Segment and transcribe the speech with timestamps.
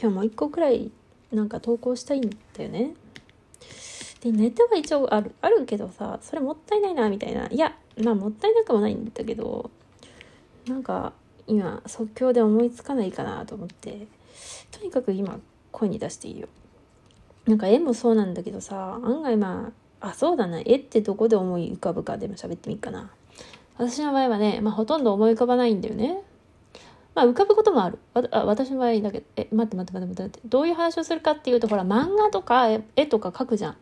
[0.00, 0.90] 今日もう一個くらい
[1.32, 2.94] なんか投稿したいんだよね。
[4.20, 7.46] でネタは一応あるあるけどさそれもったいないなみたいな。
[7.48, 9.70] いやまあもったいなくもないんだけど
[10.66, 11.12] なんか
[11.46, 14.06] 今即興で思いつかないかなと思って
[14.70, 15.38] とにかく今
[15.70, 16.48] 声に出していいよ。
[17.46, 23.10] なんか絵もそうなんだけどさ案外まああそうだな絵ってどこで思い浮かぶかでも喋ってみっかな。
[23.78, 26.22] 私の場合はね、まあ、ほとんど思い浮かばないんだよね。
[27.16, 27.98] まあ浮かぶこともある。
[28.14, 30.40] わあ私の場合だけどえ待って待って待って待って。
[30.44, 33.76] どういう話をするかっていうとほら漫画とか絵とか描くじゃん。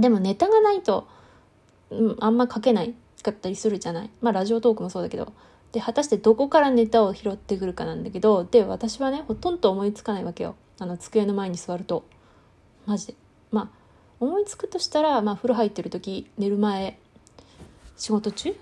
[0.00, 1.06] でもネタがないと、
[1.90, 4.10] うん、あんま描けないかったりするじゃない。
[4.22, 5.32] まあラジオトークもそうだけど。
[5.72, 10.56] で果たしてどこからネタを拾ってくるかなんだけどで私はねほとんど思いつかないわけよ。
[10.78, 12.04] あの机の前に座ると。
[12.86, 13.14] マジで。
[13.50, 13.78] まあ
[14.20, 16.98] 思いつくとしたら、まあ、風呂入ってる時寝る前
[17.96, 18.56] 仕事中？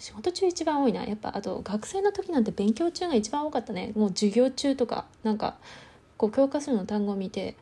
[0.00, 1.04] 仕事中一番多いな。
[1.04, 3.92] やっぱあと学生の時なんて勉強中が一番多かったね。
[3.94, 5.58] もう授業中とかなんか
[6.16, 7.54] こう教科書の単語を見て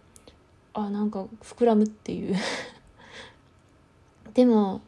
[0.73, 2.37] あなんか膨らむっていう。
[4.35, 4.83] でも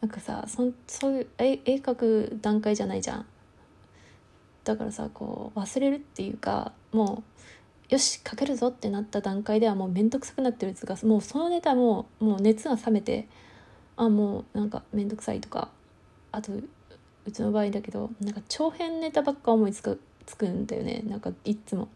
[0.00, 3.26] なんかさそそういう絵絵描く段階じゃないじゃん。
[4.64, 7.22] だからさこう忘れるっていうかも
[7.88, 13.28] うよし書けるぞってなった段階ではもう面倒くさくなってるやつがもうそのネタももう熱が冷めて
[13.96, 15.70] あもうなんか面倒くさいとか
[16.32, 16.52] あと
[17.26, 21.02] うちの場合だけどなんか長編ネタばっか思いつくつくんだよね。
[21.06, 21.88] なんかいつも。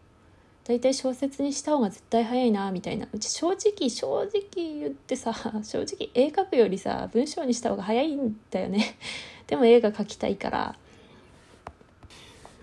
[0.63, 3.07] 大体小説にした方が絶対早いなみたいな。
[3.13, 8.97] うち正直正直言ってさ 正直絵描くよりさ文章にした方が早いんだよね。
[9.47, 10.75] でも映画描きたいから。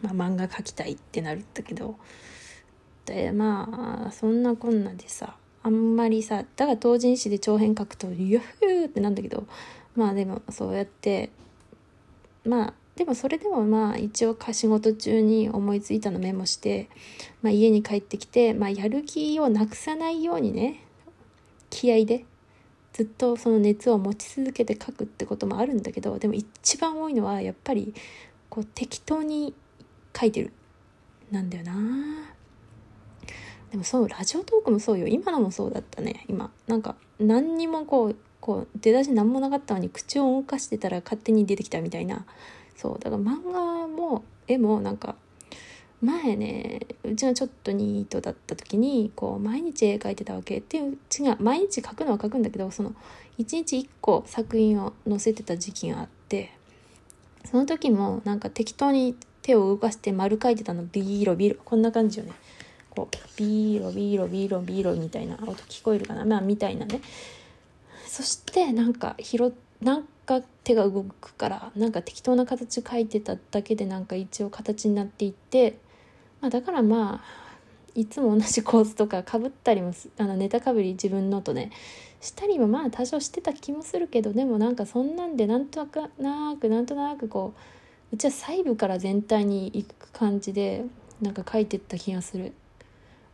[0.03, 1.97] まあ漫画描きたいってなるんだけど。
[3.07, 9.47] でまあそんなこんなでさあんまりさだから同人誌で長編書くと「ユッフー!」ってなんだけど。
[9.95, 11.31] まあでもそうやって
[12.45, 16.89] まあでもそれでもまあ一応仕事中に思いついたのメモして、
[17.41, 20.84] まあ、家に帰ってきて、まあ、やる気をなくさないようにね
[21.71, 22.27] 気合で
[22.93, 27.94] ずっとその熱を持ち続けて書くってこともあるんだけどでも一番多いのはやっぱり
[28.50, 29.55] こう適当に
[30.15, 30.53] 書いてる。
[31.31, 31.72] なんだよな。
[33.71, 35.06] でもそうラジオトークもそうよ。
[35.06, 36.27] 今のもそうだったね。
[36.28, 36.53] 今。
[36.66, 42.26] なんか何にもこうこう出だし何もなかったのに口を動かしてたら勝手に出てきたみたいな。
[42.76, 45.14] そうだから漫画も絵もなんか
[46.00, 52.92] 前ねうちがちょっとニートだった時にこう毎日絵描いてたわけっていう違う毎日描くのは描くんだけどその
[53.38, 56.50] 一日一個作品を載せてた時期があって
[57.44, 62.32] その時もなんか適当に手を動かして丸描いてたのビーロビーロこんな感じよね。
[62.91, 66.24] こうビーロビーロビーロビーロみたいな音聞こえるかな？
[66.24, 67.00] まあみたいなね。
[68.12, 75.78] そしてなんか拾なんか手が動くからなんか適当な形描いてただけでなんか一応形になっていって、
[76.43, 77.59] まあ、だからまあ
[77.95, 81.71] いつも同じ構図とかかぶったりもあのネタかぶり自分のとね
[82.21, 87.55] したりもまあ多少してた気もするけどでもなんかそんなんでなんとなくなんとなくこ
[88.12, 90.84] ううちは細部から全体にいく感じで
[91.22, 92.53] なんか書いてった気がする。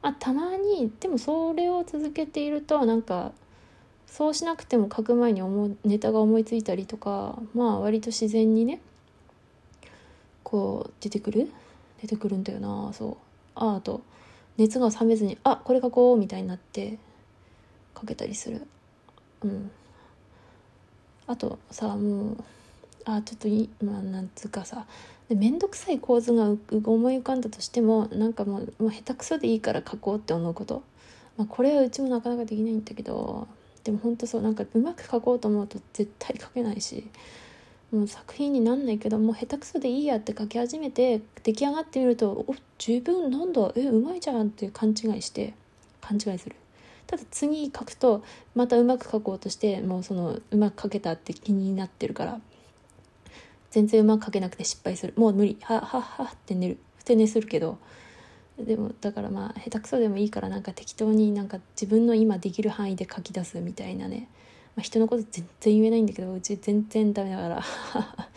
[0.03, 3.33] あたまにでもそれを続けているとなんか
[4.11, 8.81] そうしなくても書く前に思ネタが思いついたりとかまあ割と自然にね
[10.43, 11.51] こう出てくる？
[12.03, 13.17] 出てくるんだよなそう。
[13.55, 14.01] ああと
[14.57, 16.99] 熱が冷めずにあこれ書こうみたいになって
[17.95, 18.67] 書けたりする。
[19.45, 19.71] うん。
[21.27, 22.37] あとさもう
[23.05, 24.87] あちょっといいまあなんつうかさ
[25.29, 26.59] 面倒くさい構図が思
[27.11, 30.83] い浮かんだとしてもなんかもうもう下手くそでいいから書こうって思うこと、
[31.37, 33.47] まあ、これはうちもなかなかできないんだけど
[33.85, 37.09] でも本当そうなんかうまく書こうと思うと絶対書けないし
[37.91, 43.73] もう作品になんないけどもう下手くそでいいやって書き始めて出来上がってみるとお自分なんだ。
[43.77, 45.55] えうまいじゃんって勘違いして
[46.01, 46.57] 勘違いする。
[47.07, 48.23] ただ次書くと
[48.55, 52.41] またうまく書こうとしてもうそのうまく書けたって気になってるから
[53.71, 55.15] 全然うまく書けなくて失敗する。
[55.17, 55.57] もう無理。
[55.63, 56.79] はははって寝る。
[56.99, 57.79] ふて寝するけど
[58.59, 64.29] でもだからまあ下手くそでもいいからなんか適当になんか自分の今できる範囲で書き出すみたいなね、
[64.75, 67.63] まあ、人のこと全然言えないんだけどうち全然ダメだから。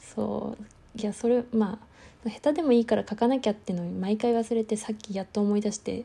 [0.00, 1.00] そう。
[1.00, 1.78] いやそれま
[2.26, 6.04] あ下手でもいいから書かなきゃっていうのを毎回忘れてさっきやっと思い出して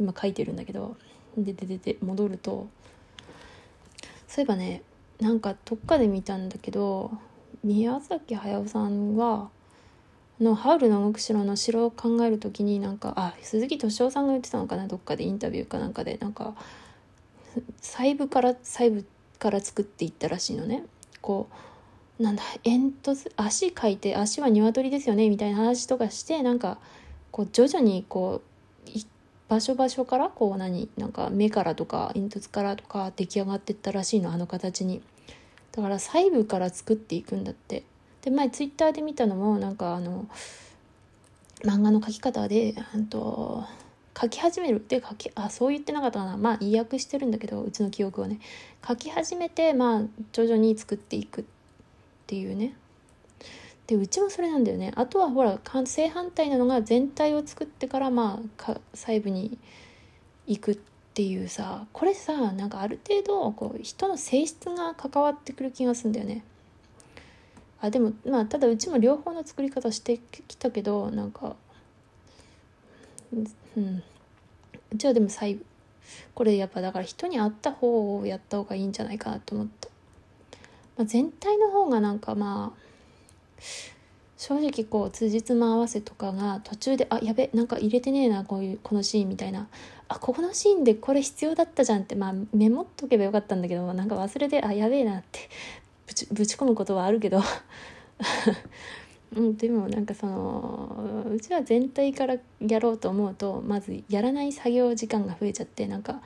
[0.00, 0.96] 今書いてるんだけど。
[1.36, 2.66] でででで戻ると。
[4.26, 4.82] そういえばね
[5.20, 7.10] なんかどっかで見たんだけど
[7.64, 9.50] 宮崎駿さんは
[10.40, 16.54] の「ハウルの動く城」の城を考える時になんかあ鈴木敏夫さんが言ってたのかなどっかでインタビューかなんかでなんか
[17.80, 19.04] 細部から細部
[19.38, 20.84] から作っていったらしいのね。
[21.20, 21.48] こ
[22.18, 26.78] うなんだ煙突足描いて足は鶏ですよねみたいな話とかしてなんか
[27.30, 28.48] こう徐々にこう
[29.48, 35.00] 場所場所からこう何なんか目からとか煙突からとか出来上がっていったらしいのあの形に。
[35.72, 37.84] だから細部から作っていくんだって。
[38.28, 40.26] で前ツイッターで見たのもなんかあの
[41.64, 43.64] 漫画の描き方でうんと
[44.20, 46.36] 書き始めるで書きあそう言ってなかったかな。
[46.36, 48.38] まあ意訳してるんだけどうちの記憶をね。
[48.86, 50.02] 書き始めてまあ
[50.32, 51.44] 徐々に作っていくっ
[52.26, 52.74] ていうね。
[53.86, 54.92] でうちもそれなんだよね。
[54.94, 59.56] あとはほら正反対なのが全体を作ってからまあ細部に
[60.46, 60.78] 行くっ
[61.14, 61.86] ていうさ。
[61.94, 66.44] これさなんかある程度こう人の性質が関わってくる気がするんだよね。
[67.80, 71.56] あでもまあただうちも両方の作り方してきたけどなんか
[73.76, 74.02] うん
[74.92, 75.64] うちはでも細部
[76.34, 79.88] これやっぱだから人に合った方をやった方がいいんじゃないかなと思った、
[80.96, 82.88] まあ、全体の方がなんかまあ
[84.36, 89.68] 正直こう辻褄合わせとかが途中であやべなんか入れてねえなこういうこのシーンみたいな。
[90.10, 95.50] あここのシーンでこれ必要だったじゃんってまあメモっとけばよかったんだけどなんか忘れてあやべえなって。
[96.08, 97.40] ぶちぶち込むことはあるけど。
[99.36, 106.20] うん、でもなんかそのうちは全体からやろうと思うとまずやらない作業時間が増えちゃってなんかも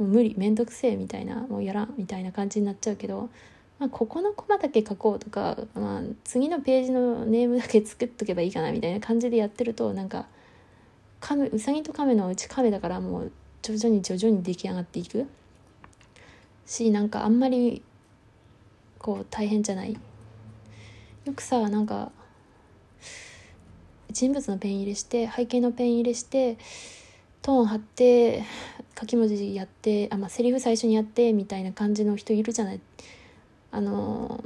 [0.00, 3.28] う無理面倒くせえみたいなもうやらんみたいな感じになっちゃうけど
[3.80, 10.26] まあ、ここのコマだけ書こうとか、まあ、次のページのネームだけ作っとけばいいかなみたいな感じでやってるとなんか
[11.18, 13.32] 亀うさぎと亀のうち亀だからもう
[13.62, 15.26] 徐々に徐々に出来上がっていく。
[16.66, 17.82] しなんかあんまり
[19.00, 19.98] こう大変じゃない。
[21.24, 22.12] よくさなんか
[24.12, 26.58] 人物のペン入れして背景のペン入れして
[27.42, 28.44] トーン貼って
[28.98, 32.80] 書き文字やってあ、まあ、セリフ最初にやってみたいな感じの人いるじゃない。
[33.72, 34.44] あの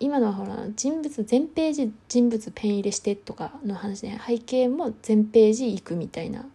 [0.00, 4.20] 今のはほら人物全ページ人物ペン入れしてとかの話ね。
[4.26, 6.46] 背景も全ページ行くみたいな。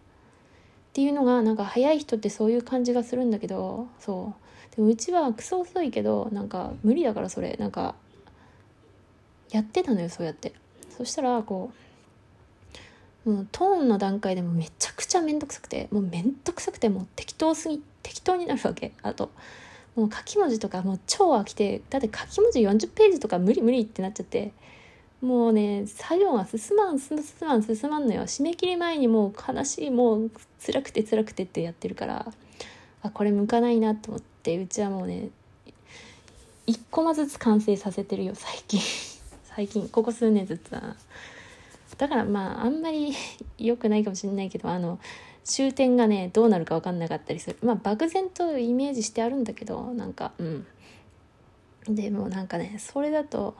[0.96, 4.32] っていうのがなんか早い人ってそういう感じがするんだけどそ
[4.72, 4.76] う。
[4.76, 7.54] でもうちはクソ遅いけどなんか無理だからそれ。
[7.58, 7.94] なんか
[9.50, 10.54] やってたのよそうやって。
[10.96, 11.70] そしたらこ
[13.26, 18.92] うもうトーンの段階でもめちゃくちゃ面倒くさくてもう面倒くさくてもう適当すぎ適当になるわけ。
[19.02, 19.30] あと
[19.96, 24.52] もう書き文字とかもう超飽きてだって書き文字40ページとか無理無理ってなっちゃって。
[25.20, 28.22] もうね作業が進まん進まん進まんのよ。
[28.22, 30.30] 締め切り前にもう悲しいもう
[30.64, 32.32] 辛くて辛くてってやってるから
[33.02, 35.30] あこれ向かないなと思ってうちはもうね
[36.66, 38.80] 1コマずつ完成させてるよ最近。
[39.44, 40.96] 最近ここ数年ずつは。
[41.96, 43.14] だからまああんまり
[43.58, 44.98] 良くないかもしれないけどあの
[45.44, 47.56] 終点がねどうなるか分かんなかったりする。
[47.62, 50.66] まあ漠然とイメージしてあるんだけどなんかうん。
[51.88, 53.54] でもなんかねそれだと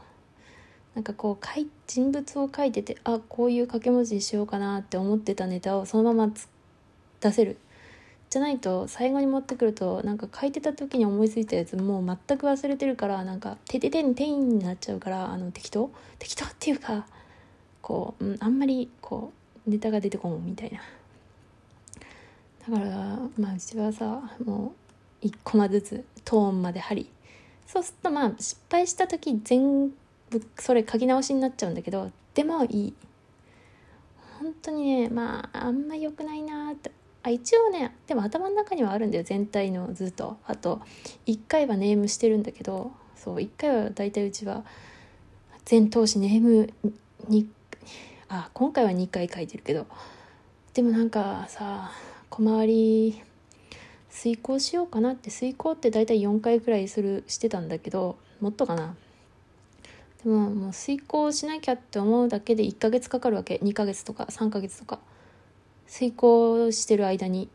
[0.96, 1.46] なんかこう
[1.86, 6.32] 人物を描いててあこういう掛け文字にしようかなって思ってたネタをそのまま
[7.20, 7.58] 出せる。
[8.30, 15.90] じゃないと最後に持ってくるとなんか書いてた時に思いついたやつもう全く忘れてるからなんか「てててんてん」になっちゃうからあの適当。
[16.18, 17.06] 適当っていうか
[17.82, 19.32] こう、うん、あんまりこ
[19.66, 20.80] うネタが出てこんみたいな。
[22.70, 24.72] だからまあうちはさも
[25.22, 27.10] う1コマずつトーンまで貼り。
[27.66, 29.92] そうするとまあ失敗した時全
[30.58, 32.94] それ書き直しになっちゃうんだけどでもいい。
[34.38, 36.90] 本当にねまああんま良くないなって。
[37.22, 40.36] あ一応ねでも頭の中にはあるんだよ全体の図と。
[40.46, 40.80] あと
[41.26, 44.64] 1回はネームしてるんだけどそう1回は大体うちは
[45.64, 46.72] 全投資ネーム
[47.28, 47.48] に
[48.28, 49.86] あ今回は2回書いてるけど。
[50.74, 51.90] でもなんかさ
[52.28, 53.22] 小回り
[54.10, 58.94] 遂行しようかなって遂行って大体4回くらいするしてたんだけどもっとかな。
[60.22, 63.60] でももう遂行しなきゃって思うだけで1ヶ月かかるわけ。
[63.62, 64.98] 2ヶ月とか3ヶ月とか。
[65.86, 67.48] 遂行してる間に。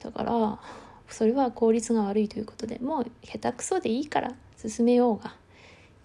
[0.00, 0.58] だから
[1.08, 2.78] それは効率が悪いということで。
[2.78, 4.34] もう下手くそでいいから。
[4.56, 5.34] 進めようが。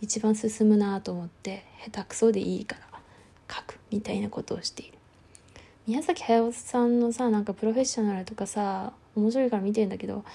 [0.01, 2.99] 一番進むなと思って下手くそでいいから。
[3.49, 4.97] 書くみたいなことをしている。
[5.87, 10.25] 宮崎駿さんのさなんかプロフェッショナルとかさ面白いから見てんだけど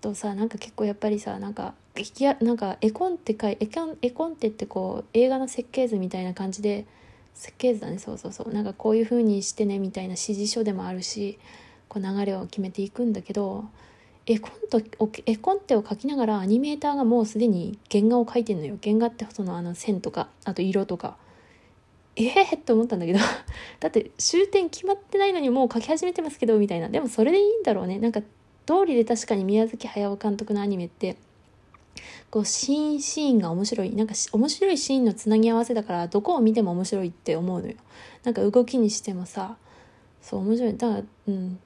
[0.00, 3.66] とさなんか結構やっぱりさなんかいやなんか絵コンテ絵
[4.10, 6.86] コンテってこう映画の設計図みたいな感じで
[7.34, 7.98] 設計図だね。
[7.98, 8.52] そうそうそう。
[8.52, 11.38] なんかこういう風にしてねみたいな指示書でもあるし
[11.88, 13.64] こう流れを決めていくんだけど
[14.26, 14.80] 絵コント
[15.26, 18.78] 絵コンテを描きながらアニメーターがもうすでに原画を描いてんのよ。
[18.82, 21.16] 原画ってそのあの線とかあと色とか。
[22.16, 23.20] ええー、って思ったんだけど。
[23.80, 26.88] だって終点決まってないのにもう書き始めてますけどみたいな。
[26.88, 27.98] でもそれでいいんだろうね。
[27.98, 28.20] なんか
[28.66, 31.16] 通りで確かに宮崎駿監督のアニメって
[32.30, 33.94] こうシーンシーンが面白い。
[33.94, 37.74] なんか面白いシーンのつなぎ合わせだからどこを見ても面白いって思うのよ。
[38.24, 39.56] なんか動きにしてもさ
[40.20, 40.76] そう面白い。
[40.76, 41.58] だからうん。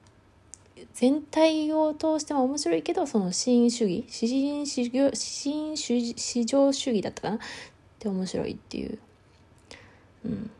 [0.93, 7.35] 全体を通しても面白いけどその新主義新市場新市場主義だったかな？
[7.37, 7.39] っ
[7.99, 8.99] て面白いっていう。
[10.25, 10.51] うん。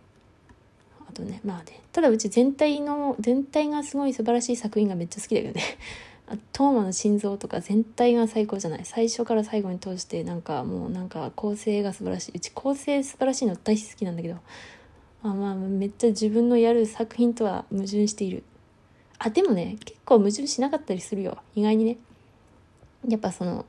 [1.08, 1.82] あとねまあね。
[1.92, 5.62] ただうち全体の全体がすごい素晴らしい作品がめっちゃ好きだけどね。
[6.52, 8.86] トーマの心臓とか全体が最高じゃない？
[8.86, 12.32] 最初から最後に通してなんかもうなんか構成が素晴らしい。
[12.36, 14.38] うち構成素晴らしいの大好きなんだけど。
[15.22, 18.44] あまあめっちゃ自分のやる作品とは矛盾している。
[19.20, 21.38] あでもね結構矛盾しなかったりするよ。
[21.56, 21.98] 意外にね。
[23.08, 23.66] やっぱその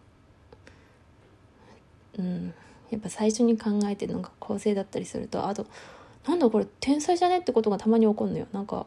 [2.19, 2.55] うん。
[2.91, 5.67] やっぱ最初に考えてるのが構成だったりするとあと
[6.29, 7.39] なんだこれ天才じゃね？
[7.39, 8.47] ってことがたまに起こるのよ。
[8.53, 8.87] なんか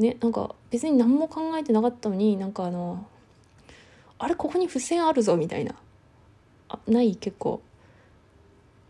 [0.00, 3.06] ねなんか別に何も考えてなかったのになんかあの
[4.18, 5.74] あれここに付箋あるぞみたいな。
[6.68, 7.62] あない結構。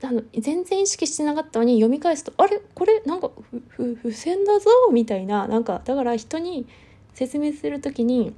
[0.03, 2.61] あの全然意識してなかったのに読み返すとあれ？
[2.75, 3.03] これ？
[3.05, 3.31] なんか
[3.69, 5.47] ふ付箋だぞみたいな。
[5.47, 6.67] なんかだから人に
[7.13, 8.33] 説明する時に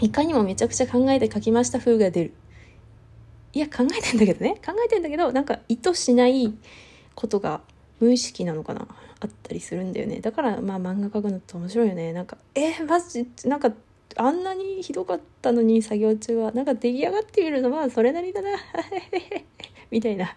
[0.00, 2.34] いかにもめちゃくちゃ考えて書きました風が出る。
[3.54, 4.60] いや考えてんだけどね。
[4.64, 6.52] 考えてんだけどなんか意図しない
[7.14, 7.62] ことが
[8.00, 8.86] 無意識なのかな。
[9.24, 10.20] あったりするんだよね。
[10.20, 12.12] だからまあ漫画描くのって面白いよね。
[12.12, 13.26] なんかえー、マジ？
[13.46, 13.72] なんか
[14.16, 18.50] あんなにひどかったのに作業中はなんか出来上がっているのはそれなりだな。
[19.90, 20.36] みたいな。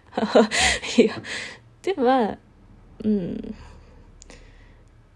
[0.96, 1.14] いや
[1.82, 2.38] でもまあ
[3.04, 3.54] うん。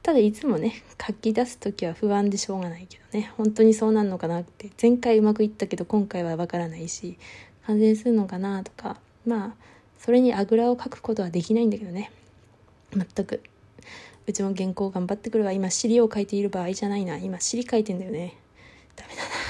[0.03, 3.33] ただいつもね書き出す時は不安でしょうがないけどね。
[3.37, 4.71] 本当にそうなんのかなって。
[4.81, 7.17] 前回うまくいったけど今回はわからないし
[7.67, 9.01] 完成するのかなとか。
[9.25, 9.55] まあ
[9.99, 12.11] それにあぐらをかくことはできないんだけどね。
[12.93, 13.41] 全く。
[14.27, 15.53] うちも原稿頑張ってくるわ。
[15.53, 17.17] 今尻を書いている場合じゃないな。
[17.17, 18.37] 今尻書いてんだよね。
[18.95, 19.42] ダメだな。